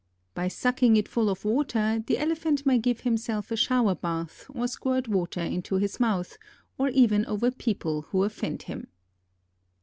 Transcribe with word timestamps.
By 0.33 0.47
sucking 0.47 0.97
it 0.97 1.07
full 1.07 1.29
of 1.29 1.45
water 1.45 2.03
the 2.07 2.17
Elephant 2.17 2.65
may 2.65 2.79
give 2.79 3.01
himself 3.01 3.51
a 3.51 3.55
shower 3.55 3.93
bath 3.93 4.47
or 4.49 4.67
squirt 4.67 5.07
water 5.07 5.41
into 5.41 5.75
his 5.75 5.99
mouth 5.99 6.39
or 6.75 6.89
even 6.89 7.23
over 7.27 7.51
people 7.51 8.07
who 8.09 8.23
offend 8.23 8.63
him. 8.63 8.87